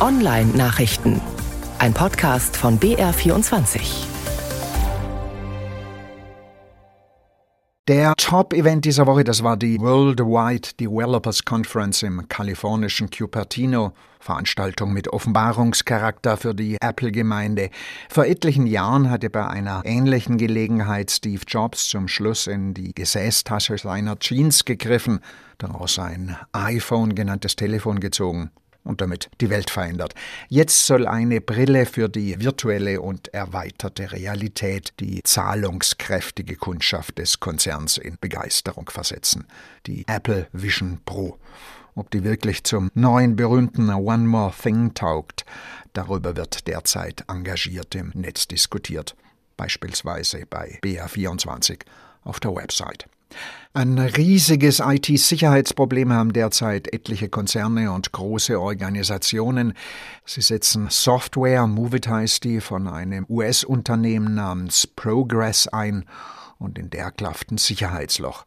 Online-Nachrichten. 0.00 1.20
Ein 1.78 1.92
Podcast 1.92 2.56
von 2.56 2.80
BR24. 2.80 4.06
Der 7.86 8.14
Top-Event 8.16 8.86
dieser 8.86 9.06
Woche, 9.06 9.24
das 9.24 9.42
war 9.44 9.58
die 9.58 9.78
Worldwide 9.78 10.70
Developers 10.80 11.44
Conference 11.44 12.02
im 12.02 12.26
kalifornischen 12.28 13.10
Cupertino. 13.10 13.92
Veranstaltung 14.20 14.94
mit 14.94 15.08
Offenbarungscharakter 15.08 16.38
für 16.38 16.54
die 16.54 16.78
Apple-Gemeinde. 16.80 17.68
Vor 18.08 18.24
etlichen 18.24 18.66
Jahren 18.66 19.10
hatte 19.10 19.28
bei 19.28 19.46
einer 19.46 19.82
ähnlichen 19.84 20.38
Gelegenheit 20.38 21.10
Steve 21.10 21.42
Jobs 21.46 21.88
zum 21.88 22.08
Schluss 22.08 22.46
in 22.46 22.72
die 22.72 22.94
Gesäßtasche 22.94 23.76
seiner 23.76 24.18
Jeans 24.18 24.64
gegriffen, 24.64 25.20
daraus 25.58 25.98
ein 25.98 26.38
iPhone 26.52 27.14
genanntes 27.14 27.54
Telefon 27.54 28.00
gezogen 28.00 28.50
und 28.90 29.00
damit 29.00 29.30
die 29.40 29.48
Welt 29.48 29.70
verändert. 29.70 30.14
Jetzt 30.48 30.86
soll 30.86 31.06
eine 31.06 31.40
Brille 31.40 31.86
für 31.86 32.08
die 32.08 32.40
virtuelle 32.40 33.00
und 33.00 33.32
erweiterte 33.32 34.12
Realität 34.12 34.92
die 35.00 35.22
zahlungskräftige 35.22 36.56
Kundschaft 36.56 37.18
des 37.18 37.40
Konzerns 37.40 37.96
in 37.96 38.18
Begeisterung 38.20 38.90
versetzen. 38.90 39.46
Die 39.86 40.04
Apple 40.08 40.48
Vision 40.52 41.00
Pro. 41.06 41.38
Ob 41.94 42.10
die 42.10 42.24
wirklich 42.24 42.64
zum 42.64 42.90
neuen 42.94 43.36
berühmten 43.36 43.90
One 43.90 44.26
More 44.26 44.52
Thing 44.52 44.94
taugt, 44.94 45.44
darüber 45.92 46.36
wird 46.36 46.66
derzeit 46.66 47.24
engagiert 47.28 47.94
im 47.94 48.10
Netz 48.14 48.48
diskutiert, 48.48 49.16
beispielsweise 49.56 50.44
bei 50.48 50.78
BR24 50.82 51.80
auf 52.24 52.40
der 52.40 52.54
Website. 52.54 53.06
Ein 53.72 53.98
riesiges 53.98 54.80
IT-Sicherheitsproblem 54.80 56.12
haben 56.12 56.32
derzeit 56.32 56.92
etliche 56.92 57.28
Konzerne 57.28 57.92
und 57.92 58.10
große 58.10 58.60
Organisationen. 58.60 59.74
Sie 60.24 60.40
setzen 60.40 60.88
Software, 60.90 61.66
Movit 61.68 62.08
heißt 62.08 62.42
die, 62.42 62.60
von 62.60 62.88
einem 62.88 63.26
US-Unternehmen 63.28 64.34
namens 64.34 64.88
Progress 64.88 65.68
ein 65.68 66.04
und 66.58 66.78
in 66.78 66.90
der 66.90 67.12
klafft 67.12 67.52
ein 67.52 67.58
Sicherheitsloch. 67.58 68.44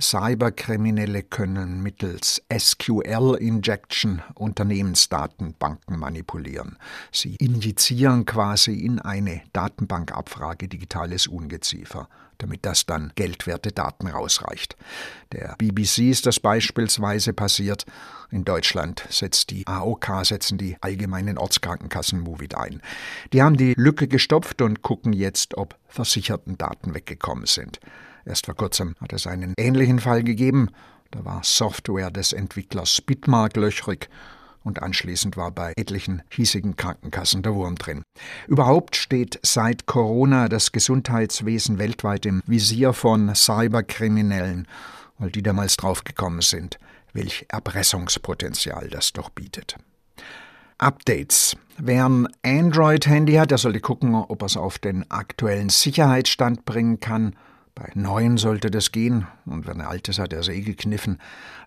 Cyberkriminelle 0.00 1.22
können 1.22 1.82
mittels 1.82 2.42
SQL-Injection 2.52 4.22
Unternehmensdatenbanken 4.34 5.98
manipulieren. 5.98 6.78
Sie 7.12 7.36
injizieren 7.36 8.24
quasi 8.24 8.74
in 8.74 8.98
eine 8.98 9.42
Datenbankabfrage 9.52 10.68
digitales 10.68 11.26
Ungeziefer, 11.26 12.08
damit 12.38 12.64
das 12.64 12.86
dann 12.86 13.12
geldwerte 13.14 13.72
Daten 13.72 14.08
rausreicht. 14.08 14.76
Der 15.32 15.54
BBC 15.58 16.10
ist 16.10 16.26
das 16.26 16.40
beispielsweise 16.40 17.32
passiert. 17.32 17.84
In 18.30 18.44
Deutschland 18.44 19.04
setzt 19.10 19.50
die 19.50 19.66
AOK, 19.66 20.24
setzen 20.24 20.56
die 20.56 20.76
allgemeinen 20.80 21.36
Ortskrankenkassen 21.36 22.20
Movit 22.20 22.54
ein. 22.54 22.80
Die 23.32 23.42
haben 23.42 23.56
die 23.56 23.74
Lücke 23.76 24.08
gestopft 24.08 24.62
und 24.62 24.82
gucken 24.82 25.12
jetzt, 25.12 25.56
ob 25.56 25.76
versicherten 25.88 26.56
Daten 26.56 26.94
weggekommen 26.94 27.46
sind. 27.46 27.80
Erst 28.24 28.46
vor 28.46 28.54
kurzem 28.54 28.94
hat 29.00 29.12
es 29.12 29.26
einen 29.26 29.54
ähnlichen 29.58 29.98
Fall 29.98 30.22
gegeben. 30.22 30.68
Da 31.10 31.24
war 31.24 31.40
Software 31.42 32.10
des 32.10 32.32
Entwicklers 32.32 33.00
Bitmark 33.00 33.56
löchrig 33.56 34.08
und 34.62 34.82
anschließend 34.82 35.36
war 35.36 35.50
bei 35.50 35.72
etlichen 35.76 36.22
hiesigen 36.30 36.76
Krankenkassen 36.76 37.42
der 37.42 37.54
Wurm 37.54 37.76
drin. 37.76 38.02
Überhaupt 38.46 38.96
steht 38.96 39.40
seit 39.42 39.86
Corona 39.86 40.48
das 40.48 40.72
Gesundheitswesen 40.72 41.78
weltweit 41.78 42.26
im 42.26 42.42
Visier 42.46 42.92
von 42.92 43.34
Cyberkriminellen, 43.34 44.68
weil 45.18 45.30
die 45.30 45.42
damals 45.42 45.76
draufgekommen 45.76 46.42
sind, 46.42 46.78
welch 47.12 47.46
Erpressungspotenzial 47.48 48.88
das 48.88 49.12
doch 49.12 49.30
bietet. 49.30 49.76
Updates. 50.78 51.56
Wer 51.78 52.06
ein 52.06 52.28
Android-Handy 52.42 53.34
hat, 53.34 53.50
der 53.50 53.58
sollte 53.58 53.80
gucken, 53.80 54.14
ob 54.14 54.42
er 54.42 54.46
es 54.46 54.56
auf 54.56 54.78
den 54.78 55.10
aktuellen 55.10 55.68
Sicherheitsstand 55.70 56.64
bringen 56.64 57.00
kann 57.00 57.34
bei 57.74 57.90
neuen 57.94 58.36
sollte 58.36 58.70
das 58.70 58.92
gehen, 58.92 59.26
und 59.46 59.66
wenn 59.66 59.80
er 59.80 59.88
altes 59.88 60.18
hat, 60.18 60.32
er 60.32 60.46
eh 60.48 60.60
gekniffen. 60.60 61.18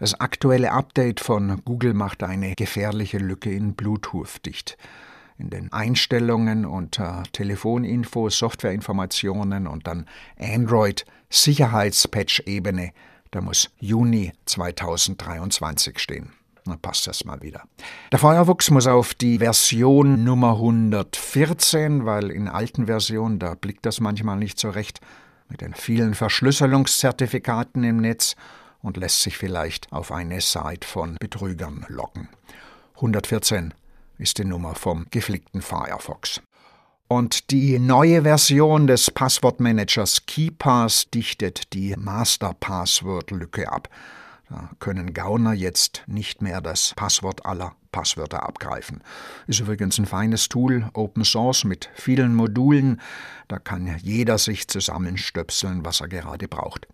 Das 0.00 0.14
aktuelle 0.14 0.72
Update 0.72 1.20
von 1.20 1.62
Google 1.64 1.94
macht 1.94 2.22
eine 2.22 2.54
gefährliche 2.54 3.18
Lücke 3.18 3.50
in 3.50 3.74
Bluetooth 3.74 4.44
dicht. 4.44 4.76
In 5.38 5.50
den 5.50 5.72
Einstellungen 5.72 6.66
unter 6.66 7.22
Telefoninfo, 7.32 8.28
Softwareinformationen 8.28 9.66
und 9.66 9.86
dann 9.86 10.06
Android 10.38 11.04
Sicherheitspatch-Ebene, 11.30 12.92
da 13.30 13.40
muss 13.40 13.70
Juni 13.78 14.32
2023 14.44 15.98
stehen. 15.98 16.32
Dann 16.64 16.78
passt 16.78 17.06
das 17.06 17.24
mal 17.24 17.42
wieder. 17.42 17.62
Der 18.12 18.18
Feuerwuchs 18.18 18.70
muss 18.70 18.86
auf 18.86 19.14
die 19.14 19.38
Version 19.38 20.22
Nummer 20.22 20.52
114, 20.52 22.04
weil 22.04 22.30
in 22.30 22.46
alten 22.46 22.86
Versionen, 22.86 23.38
da 23.38 23.54
blickt 23.54 23.84
das 23.84 23.98
manchmal 23.98 24.36
nicht 24.36 24.60
so 24.60 24.70
recht, 24.70 25.00
mit 25.48 25.60
den 25.60 25.74
vielen 25.74 26.14
Verschlüsselungszertifikaten 26.14 27.84
im 27.84 27.98
Netz 27.98 28.36
und 28.82 28.96
lässt 28.96 29.22
sich 29.22 29.36
vielleicht 29.36 29.92
auf 29.92 30.12
eine 30.12 30.40
Seite 30.40 30.86
von 30.86 31.16
Betrügern 31.20 31.86
locken. 31.88 32.28
114 32.96 33.74
ist 34.18 34.38
die 34.38 34.44
Nummer 34.44 34.74
vom 34.74 35.06
geflickten 35.10 35.62
Firefox. 35.62 36.40
Und 37.08 37.50
die 37.50 37.78
neue 37.78 38.22
Version 38.22 38.86
des 38.86 39.10
Passwortmanagers 39.10 40.24
KeyPass 40.26 41.10
dichtet 41.10 41.72
die 41.74 41.94
Master-Password-Lücke 41.96 43.70
ab. 43.70 43.88
Da 44.48 44.70
können 44.78 45.12
Gauner 45.12 45.52
jetzt 45.52 46.04
nicht 46.06 46.40
mehr 46.40 46.60
das 46.60 46.94
Passwort 46.96 47.44
aller 47.44 47.74
Passwörter 47.92 48.42
abgreifen. 48.42 49.02
Ist 49.46 49.60
übrigens 49.60 49.98
ein 49.98 50.06
feines 50.06 50.48
Tool, 50.48 50.88
Open 50.94 51.24
Source 51.24 51.64
mit 51.64 51.90
vielen 51.94 52.34
Modulen. 52.34 53.00
Da 53.48 53.58
kann 53.58 53.96
jeder 54.02 54.38
sich 54.38 54.66
zusammenstöpseln, 54.66 55.84
was 55.84 56.00
er 56.00 56.08
gerade 56.08 56.48
braucht. 56.48 56.88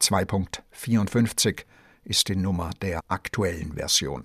2.54 0.00 1.64
ist 2.04 2.28
die 2.28 2.36
Nummer 2.36 2.70
der 2.80 3.00
aktuellen 3.08 3.74
Version. 3.74 4.24